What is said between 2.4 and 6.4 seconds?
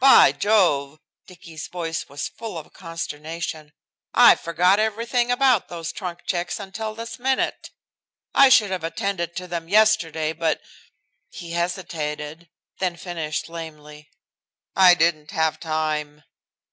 of consternation. "I forgot everything about those trunk